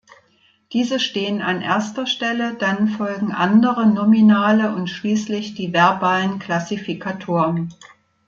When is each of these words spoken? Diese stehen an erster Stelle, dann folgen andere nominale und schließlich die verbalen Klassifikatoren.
Diese 0.73 0.99
stehen 0.99 1.43
an 1.43 1.61
erster 1.61 2.07
Stelle, 2.07 2.55
dann 2.55 2.87
folgen 2.87 3.31
andere 3.31 3.85
nominale 3.85 4.73
und 4.73 4.87
schließlich 4.87 5.53
die 5.53 5.71
verbalen 5.73 6.39
Klassifikatoren. 6.39 7.71